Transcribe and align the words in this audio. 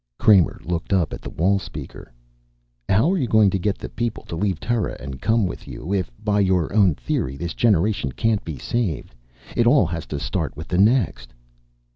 Kramer 0.17 0.59
looked 0.65 0.93
up 0.93 1.13
at 1.13 1.21
the 1.21 1.29
wall 1.29 1.59
speaker. 1.59 2.11
"How 2.89 3.11
are 3.11 3.19
you 3.19 3.27
going 3.27 3.51
to 3.51 3.59
get 3.59 3.77
the 3.77 3.87
people 3.87 4.23
to 4.25 4.35
leave 4.35 4.59
Terra 4.59 4.97
and 4.99 5.21
come 5.21 5.45
with 5.45 5.67
you, 5.67 5.93
if 5.93 6.09
by 6.23 6.39
your 6.39 6.73
own 6.73 6.95
theory, 6.95 7.37
this 7.37 7.53
generation 7.53 8.11
can't 8.11 8.43
be 8.43 8.57
saved, 8.57 9.13
it 9.55 9.67
all 9.67 9.85
has 9.85 10.07
to 10.07 10.19
start 10.19 10.57
with 10.57 10.69
the 10.69 10.79
next?" 10.79 11.35